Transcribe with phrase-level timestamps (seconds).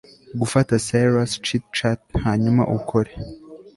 [0.39, 3.11] gufata cirrus chit-chat hanyuma ukore